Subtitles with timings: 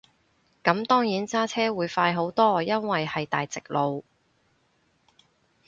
[0.63, 4.03] 咁當然揸車會快好多，因為係大直路